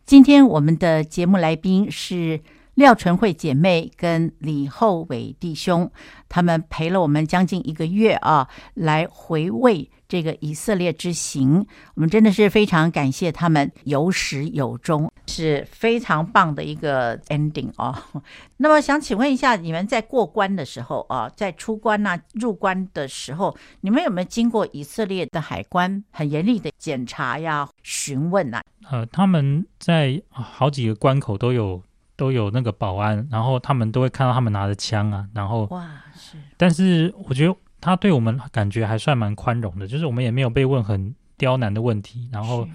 [0.07, 2.41] 今天我们的节目来宾是
[2.73, 5.91] 廖纯惠姐妹跟李厚伟弟兄，
[6.27, 9.91] 他们陪了我们将近一个月啊，来回味。
[10.09, 17.95] 这个以色列之行，我们真的是非常感谢他们有始有终，是非常棒的一个 ending 哦。
[18.57, 28.63] 那么想请问一下，你们在过关的时候啊，在出关呐、啊、入关的时候，你们有没有经过以色列的海关很严厉的检查呀、询问呐、啊？
[28.89, 31.83] 呃，他们在好几个关口都有
[32.15, 37.55] 都有那个保安，然后他们都会看到他们拿着枪啊，然后哇是，但是我觉得。
[37.81, 42.67] 他对我们感觉还算蛮宽容的，就是我们也没有被问很刁难的问题，然后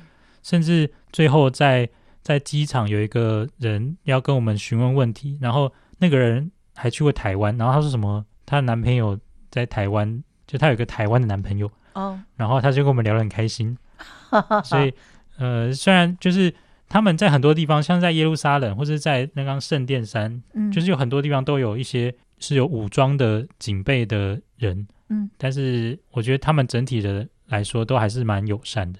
[0.43, 1.89] 甚至最后在
[2.23, 9.19] 在机场有一个人要跟我们询问问题，然后那个人还去过台湾，然后他说什么，她的男朋友
[9.51, 13.77] 在台湾，就她有一个台湾的男朋友哦，然后他就跟我们聊得很开心，
[14.65, 14.93] 所以
[15.37, 16.53] 呃，虽然就是
[16.89, 28.99] 他们在很多地方，像在耶路撒冷或者在那个圣殿山，嗯，就是有很多地方都有一些是有武装的警备的人，嗯，但是我觉得他们整体的来说都还是蛮友善的。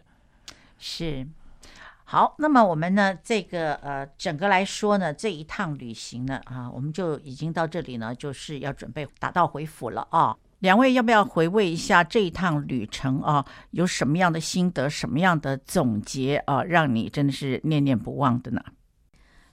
[0.79, 1.27] 是。
[2.07, 10.37] 好，那么我们呢，这个呃，整个来说呢，这一趟旅行呢，啊，我们就已经到这里呢，就是要准备打道回府了啊。
[10.59, 13.45] 两位要不要回味一下这一趟旅程啊？
[13.71, 18.63] 有什么样的心得，什么样的总结啊，让你真的是念念不忘的呢？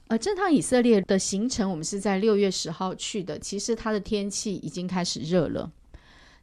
[0.08, 5.72] 呃，这趟以色列的行程，我们是在六月十号去的，其实它的天气已经开始热了。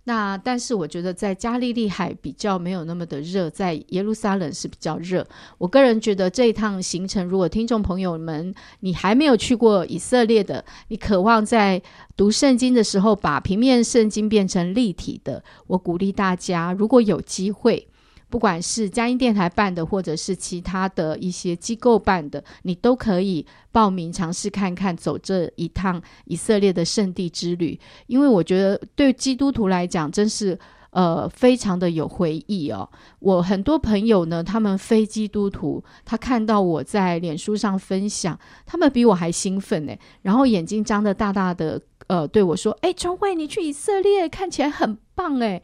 [0.08, 5.26] 那但是我觉得在加利利海比较没有那么的热，在耶路撒冷是比较热。
[5.58, 11.82] 我个人觉得这一趟行程，如果听众朋友们你还没有去过以色列的，你渴望在
[12.16, 17.87] 读圣经的时候把平面圣经变成立体的，我鼓励大家，如果有机会。
[18.30, 27.78] 不管是佳音电台办的，或者是其他的一些机构办的，你都可以报名尝试看看，走这一趟以色列的圣地之旅。
[28.06, 30.58] 因为我觉得对基督徒来讲，真是
[30.90, 32.88] 呃非常的有回忆哦。
[33.20, 45.62] 我很多朋友呢，他们非基督徒，他看到我在脸书上分享，他们比我还兴奋呢，然后眼睛张得大大的，呃，对我说：“哎，春慧，你去以色列看起来很棒哎。”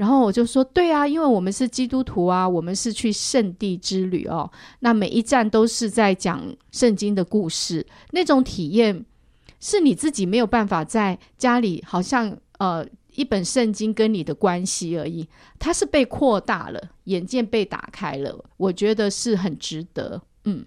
[0.00, 4.50] 然后我就说，对啊，因为我们是基督徒啊，我们是去圣地之旅哦。
[4.78, 9.04] 那每一站都是在讲圣经的故事，那种体验
[9.60, 12.82] 是你自己没有办法在家里，好像呃
[13.14, 20.22] 一本圣经跟你的关系而已，它是被扩大了，眼界被打开了，我觉得是很值得。
[20.44, 20.64] 嗯，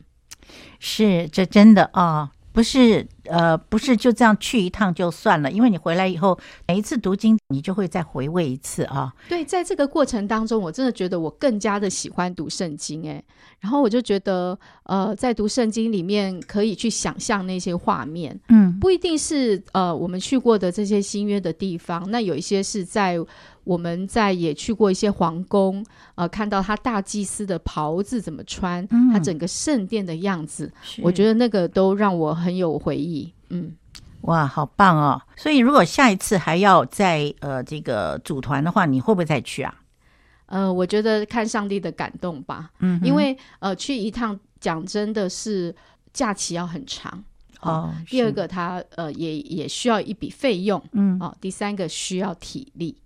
[0.78, 2.30] 是，这真的啊。
[2.54, 9.12] 不是，呃，不是就这样去一趟就算了，因为你回来以后，每一次读经，你就会再回味一次啊。
[9.28, 13.24] 对，在这个过程当中，我真的觉得我更加的喜欢读圣经，诶，
[13.60, 23.20] 然后我就觉得，呃，在读圣经里面可以去想象那些画面，嗯，不一定是呃我们去过的这些新约的地方，那有一些是在。
[23.64, 30.72] 我们在也去过一些皇宫，呃，看到他大祭司的袍子怎么穿，嗯、他整个圣殿的样子，
[31.02, 33.32] 我觉得那个都让我很有回忆。
[33.50, 33.72] 嗯，
[34.22, 35.22] 哇，好棒哦！
[35.36, 39.74] 所以如果下一次还要再呃这个组团的话，你会不会再去啊？
[40.48, 42.70] 呃，我觉得看上帝的感动吧。
[42.80, 45.74] 嗯，因为呃去一趟讲真的是
[46.12, 47.24] 假期要很长
[47.62, 47.90] 哦。
[47.94, 50.84] 呃、第二个他，呃也也需要一笔费用。
[50.92, 52.98] 嗯，哦、呃，第三个需要体力。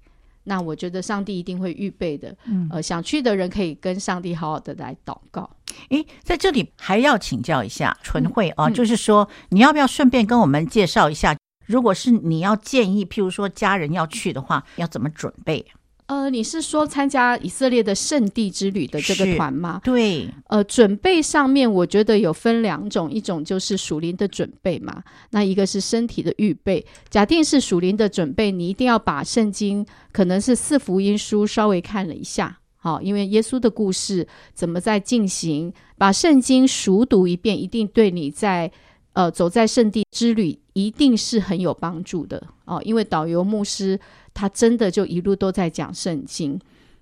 [0.48, 5.50] 那我觉得上帝一定会预备的，嗯，呃，想去的人可以跟上帝好好的来祷告。
[5.90, 15.66] 诶，在这里还要请教一下纯慧啊，就是说你要不要顺便跟我们介绍一下，如果是你要建议，譬如说家人要去的话，要怎么准备？
[16.08, 19.82] 呃，你是说参加以色列的圣地之旅的这个团吗？
[19.84, 26.86] 对，呃，准备上面我觉得有分两种，一种就是属灵的准备嘛，那一个是身体的预备。
[27.10, 38.72] 假定是属灵的准备，你一定要把圣经，可能是四福音书稍微看了一下，好，因为耶稣的故事怎么在进行，把圣经熟读一遍，一定对你在
[39.12, 44.00] 呃走在圣地之旅一定是很有帮助的哦，因为导游牧师。
[44.38, 46.60] 他真的就一路都在讲圣经。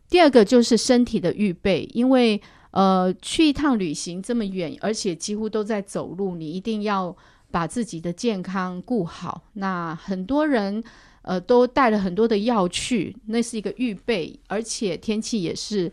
[0.08, 7.14] 第二个就是身体的预备，因为呃去一趟旅行这么远，而且几乎都在走路，你一定要
[7.52, 9.42] 把自己的健康顾好。
[9.56, 10.82] 那很多人
[11.24, 15.92] 呃都带了很多的药去，那是一个预备，而且天气也是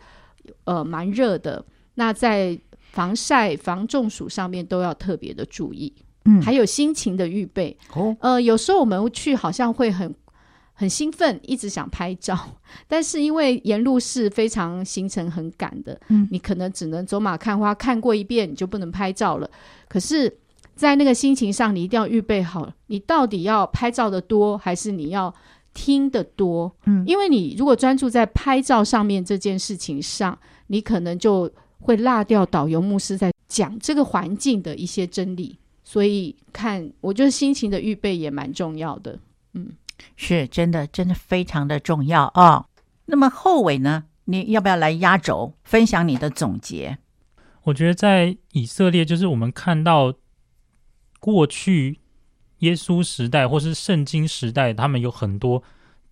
[0.62, 1.64] 呃蛮热的。
[1.94, 2.56] 那在
[2.92, 5.92] 防晒、防中暑上面都要特别的注意。
[6.26, 7.76] 嗯，还有心情的预备。
[7.96, 10.14] 哦，呃，有时候我们去好像会很。
[10.82, 12.36] 很兴奋，一直想拍照，
[12.88, 19.48] 但是因为沿路是非常行程很赶的，嗯，你可能只能走马看花，看过一遍你就不能拍照了。
[19.86, 20.36] 可是，
[20.74, 25.32] 在那个心情上，你一定要预备好，你到底要拍照的多，还是你要
[25.72, 26.74] 听的多？
[26.86, 35.56] 嗯，因为你如果专注在拍照上面这件事情上，你可能就会落掉导游牧师在讲这个环境的一些真理。
[35.84, 39.16] 所以看，我觉得心情的预备也蛮重要的，
[39.52, 39.68] 嗯。
[40.16, 42.66] 是真的，真的非常的重要啊、哦！
[43.06, 44.04] 那么后尾呢？
[44.24, 46.98] 你要不要来压轴分享你的总结？
[47.64, 50.14] 我觉得在以色列，就是我们看到
[51.18, 51.98] 过去
[52.58, 55.62] 耶稣时代或是圣经时代，他们有很多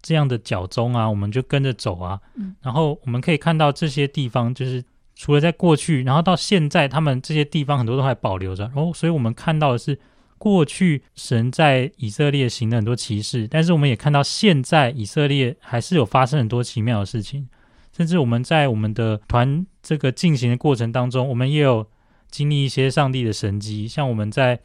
[0.03, 2.21] 这样的脚踪啊，我们就跟着走啊。
[2.35, 8.65] 嗯，然后我们可以看到这些地方，就是除了在过去，然后到现在，他们这些地方很多都还保留着。
[8.65, 9.99] 然后，所以我们看到的是。
[10.41, 17.47] 过去神在以色列行了很多奇事，但是我们也看到现在以色列还是有发生很多奇妙的事情。
[17.95, 21.87] 甚至我们在我们的团这个进行的过程当中，我们也有
[22.31, 24.59] 经历一些上帝的神迹，像我们在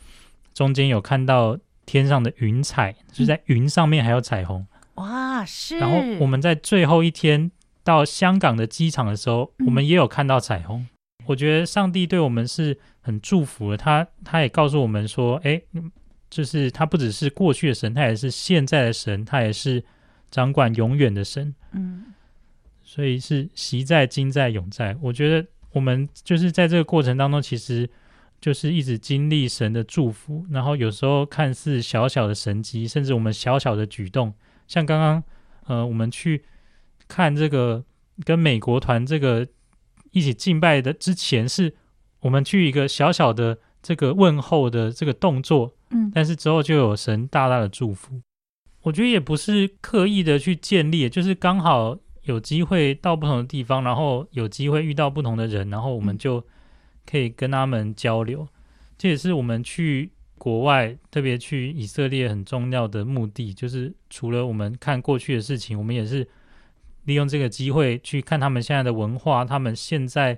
[0.54, 4.66] 中间有看到天上的云彩，就是在云上面还有彩虹。
[4.94, 5.78] 哇，是！
[5.78, 7.52] 然后我们在最后一天
[7.84, 10.80] 到香港的机场的时候，我们也有看到彩虹。
[10.80, 10.88] 嗯、
[11.26, 15.62] 我觉得上帝对我们是很祝福的，他他也告诉我们说，哎，
[16.28, 19.84] 就是他不只是过去的神，他也是现在的神，他也是
[20.32, 21.54] 掌管永远的神。
[21.74, 22.06] 嗯，
[22.82, 24.98] 所以是习在、今在、永在。
[25.00, 27.88] 我觉得我们就是在这个过程当中，其实
[28.42, 34.34] 就是一直经历神的祝福，然后有时候看似小小的神迹，甚至我们小小的举动。
[34.68, 35.24] 像刚刚，
[35.68, 36.44] 呃，我们去
[37.08, 37.86] 看这个
[38.24, 39.48] 跟美国团这个
[40.10, 41.76] 一起敬拜的之前，是
[42.20, 48.22] 我们去一个小小的这个问候的这个动作，嗯，但是之后就有神大大的祝福。
[48.82, 56.44] 我觉得也不是刻意的去建立，就是刚好有机会到不同的地方，然后有机会遇到不同的人，然后我们就
[57.06, 58.48] 可以跟他们交流。
[58.98, 60.12] 这也是我们去。
[60.38, 66.28] 国外特别去以色列很重要的目的，就是除了我们看过去的事情，我们也是
[67.06, 69.46] 利用这个机会去看他们现在的文化。
[69.46, 70.38] 他们现在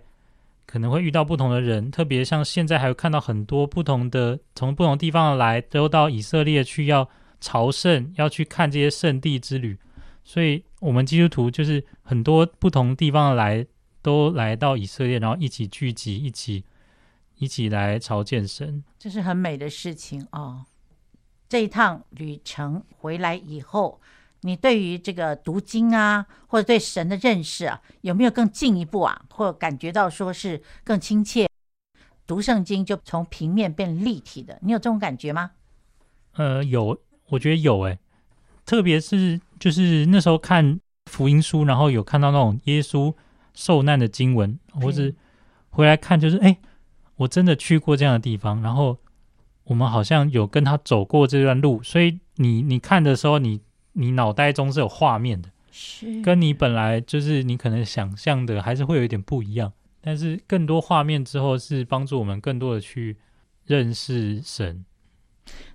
[0.68, 7.10] 可能会遇到不同的人，特别像现在还有看到很多不同的从不同地方来，都到以色列去要
[7.42, 9.80] 朝圣，要去看这些圣地之旅。
[10.24, 13.66] 所以，我们基督徒就是很多不同地方来，
[14.04, 16.64] 都来到以色列，然后一起聚集，一起。
[17.40, 20.66] 一起来朝见神，这是很美的事情哦。
[21.48, 24.02] 这一趟旅程回来以后，
[24.48, 29.22] 你对于这个读经啊，或者对神的认识啊，有没有更进一步啊？
[29.30, 31.48] 或感觉到说是更亲切？
[32.26, 35.52] 读圣经就从平面变立体的，你有这种感觉吗？
[36.38, 36.98] 呃，有，
[37.30, 38.00] 我觉得有诶。
[38.66, 43.14] 特别是就是那时候看福音书，然后有看到那种耶稣
[43.54, 45.14] 受难的经文，或是
[45.70, 46.58] 回来看，就是哎。
[47.18, 48.96] 我真的去过这样的地方，然后
[49.64, 53.60] 我们好像有跟他走过这段路，所以你你看的时候，你
[54.00, 63.18] 你脑袋中是有画面的，是跟你本来就是你可能想象的还是会有一点不一样，但是更多画面之后是帮助我们更多的去
[63.66, 64.86] 认识神。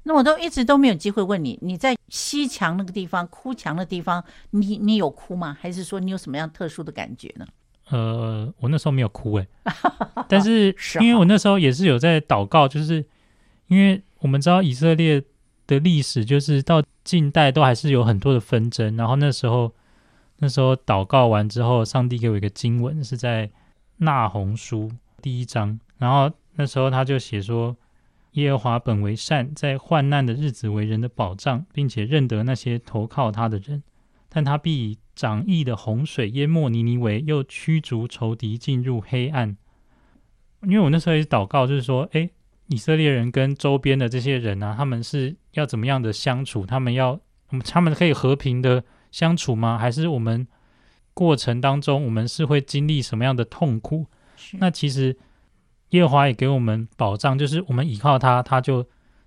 [0.05, 5.57] 那我都一直都没有机会问你，你在西墙那个地方哭墙的地方，你你有哭吗？
[5.61, 7.47] 还是说你有什么样特殊的感觉呢？
[7.89, 9.49] 呃，我那时候没有哭诶，
[10.29, 13.05] 但是因为我那时候也是有在祷告，就是
[13.67, 15.23] 因为我们知道以色列
[15.75, 18.97] 的历史，就是到近代都还是有很多的纷争。
[18.97, 19.73] 然后那时候
[20.39, 23.51] 那时候祷告完之后，上帝给我一个经文，是在
[23.99, 25.79] 纳鸿书第一章。
[25.99, 27.77] 然后那时候他就写说
[28.33, 33.83] ：“耶和华本为善，在患难的日子为人的保障，并且认得那些投靠他的人，
[34.29, 39.59] 但他必。”涨溢的洪水淹没尼尼微，又驱逐仇敌进入黑暗。
[40.63, 42.31] 因为我那时候也是祷告，就是说，诶，
[42.73, 46.65] 以色列人跟周边的这些人啊，他们是要怎么样的相处？
[46.65, 47.21] 他们要，
[47.67, 49.77] 他们可以和平的相处吗？
[49.79, 50.47] 还是我们
[51.13, 54.07] 过程当中，我们是会经历什么样的痛苦？
[54.59, 55.17] 那其实
[55.91, 58.85] 耶和华也给我们保障，就是我们依靠他，他就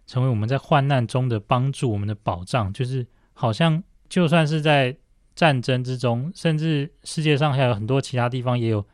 [0.07, 2.73] 成为我们在患难中的帮助，我们的保障。
[2.73, 4.97] 就是好像就算是在
[5.35, 8.85] 战争之中，甚至世界上还有很多其他地方也有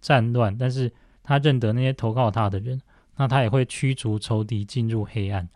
[0.00, 0.90] 战乱，但是
[1.22, 2.80] 他认得那些投靠他的人，
[3.18, 5.48] 那他也会驱逐仇敌进入黑暗。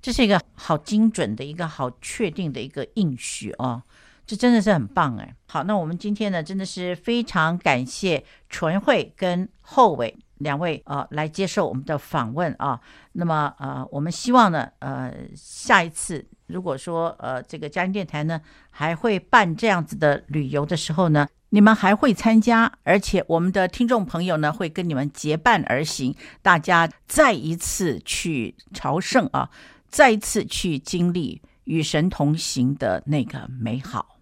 [0.00, 3.82] 这是一个好精准的一个好确定的一个应许哦，
[4.26, 5.34] 这真的是很棒哎。
[5.46, 12.80] 好，那我们今天呢，真的是非常感谢纯慧跟厚伟两位啊、来接受我们的访问啊。
[13.12, 16.26] 那么呃，我们希望呢，呃，下一次。
[16.48, 18.38] 如果说呃，这个佳音电台呢
[18.68, 29.50] 还会办这样子的旅游的时候呢，你们还会参加，而且我们的听众朋友呢会跟你们结伴而行，大家再一次去朝圣啊，
[29.86, 34.16] 再一次去经历与神同行的那个美好。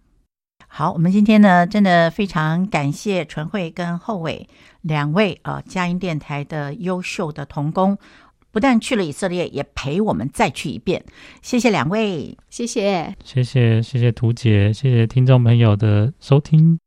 [0.67, 4.49] 好，我们今天呢真的非常感谢纯慧跟厚伟
[4.81, 7.97] 两位啊，佳音电台的优秀的童工。
[8.51, 11.01] 不但去了以色列，也陪我们再去一遍。
[11.41, 16.77] 谢谢两位，谢谢，谢谢，谢谢图姐，谢谢听众朋友的收听。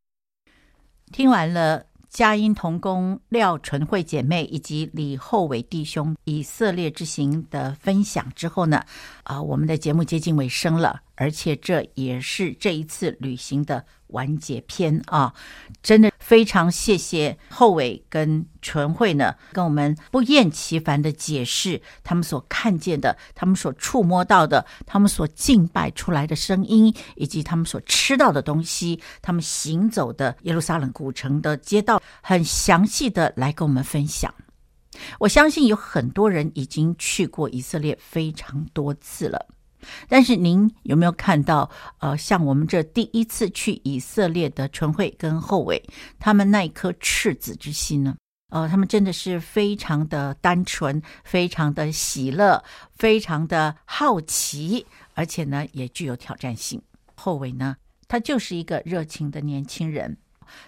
[1.14, 8.82] 听完了佳音同工廖纯慧姐妹以及李厚伟弟兄以色列之行的分享之后呢，
[9.22, 15.32] 啊，我们的节目接近尾声了，而且这也是这一次旅行的完结篇啊！
[15.84, 34.32] 真的非常谢谢厚伟跟纯慧呢，跟我们不厌其烦的解释他们所看见的、他们所触摸到的、他们所敬拜出来的声音，以及他们所吃到的东西，他们行走的耶路撒冷古城的街道，很详细的来跟我们分享。
[35.18, 39.46] 我相信有很多人已经去过以色列非常多次了。
[40.08, 45.82] 但是您有没有看到，呃，像我们这第一次去以色列的纯慧跟后伟，
[46.18, 48.14] 他们那一颗赤子之心呢？
[48.54, 52.62] 呃，他们真的是非常的单纯，非常的喜乐，
[52.94, 56.80] 非常的好奇，而且呢，也具有挑战性。
[57.16, 57.76] 后伟呢，
[58.06, 60.16] 他就是一个热情的年轻人，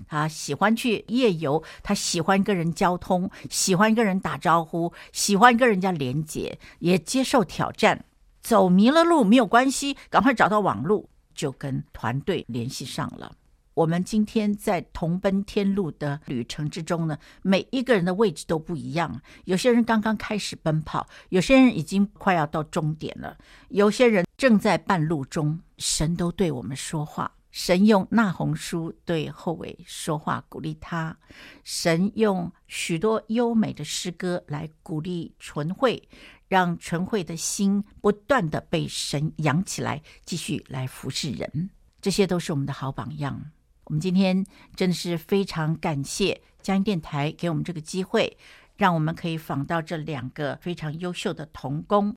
[0.08, 8.04] 他喜欢去夜游，他喜欢跟人交通，喜欢跟人打招呼，喜欢跟人家连接，也接受挑战。
[8.42, 13.30] 走迷了路没有关系，赶快找到网路，就跟团队联系上了。
[13.76, 19.20] 我们今天在同奔天路的旅程之中呢，每一个人的位置都不一样。
[19.44, 23.36] 有些人刚刚开始奔跑，有些人已经快要到终点了，
[23.68, 25.60] 有些人正在半路中。
[25.76, 31.14] 神都对我们说话，神用那红书对后伟说话，鼓励他；
[31.62, 36.02] 神用许多优美的诗歌来鼓励纯慧。
[36.48, 41.70] 让纯慧的心不断地被神养起来，继续来服侍人，
[42.00, 43.50] 这些都是我们的好榜样。
[43.86, 48.36] 我们今天真的是非常感谢佳音电台给我们这个机会，
[48.76, 52.16] 让我们可以访到这两个非常优秀的童工。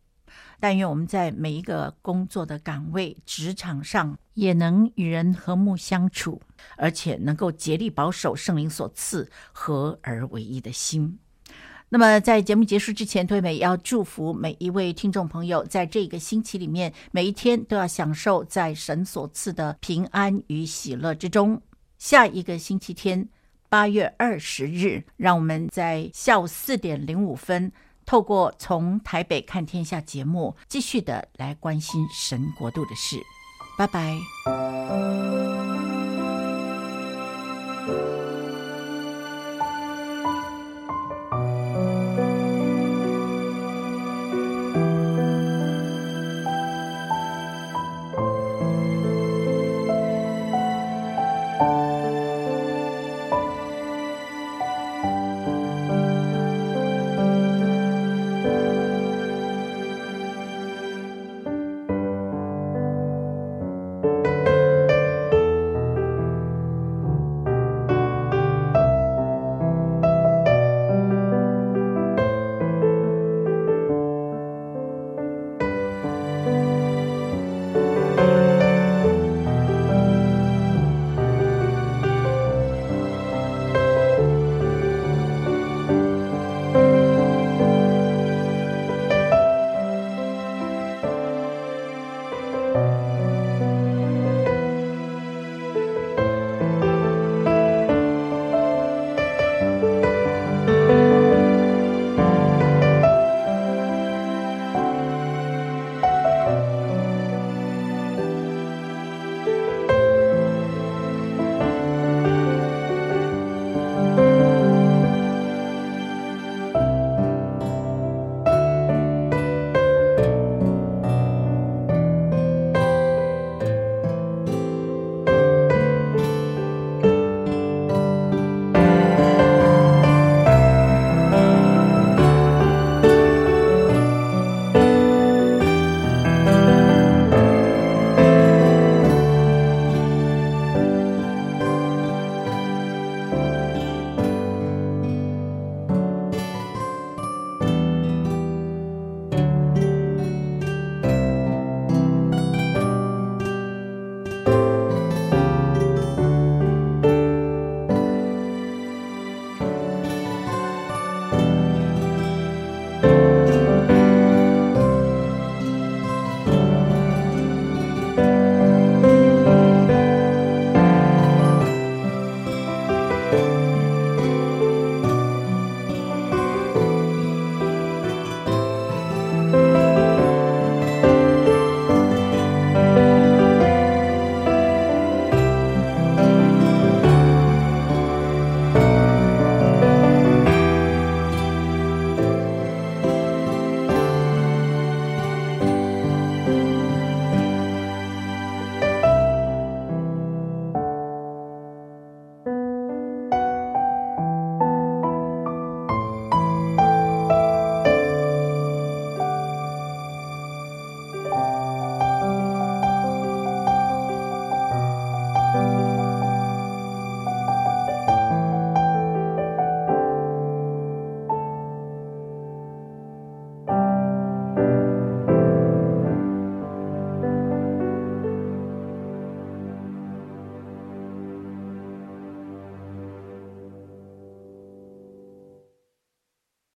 [0.59, 6.41] 但愿我们在每一个工作的岗位、职场上，也能与人和睦相处，
[6.75, 11.19] 而且能够竭力保守圣灵所赐合而为一的心。
[11.91, 21.59] 那么，在节目结束之前，对美要祝福每一位听众朋友，在这个星期里面，每一天都要享受在神所赐的平安与喜乐之中。
[21.97, 23.27] 下一个星期天，
[23.69, 27.71] 八月二十日，让我们在下午四点零五分，
[28.05, 33.17] 透过从台北看天下节目，继续的来关心神国度的事。
[33.77, 34.15] 拜拜。